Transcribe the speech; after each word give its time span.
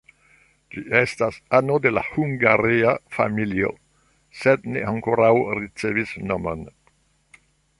Ĝi 0.75 0.81
estas 1.01 1.35
ano 1.57 1.75
de 1.83 1.91
la 1.97 2.03
hungaria 2.13 2.95
familio, 3.17 3.69
sed 4.41 4.67
ne 4.73 4.83
ankoraŭ 4.95 5.31
ricevis 5.61 6.19
nomon. 6.33 6.69